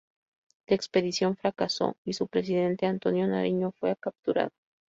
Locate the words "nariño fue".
3.27-3.95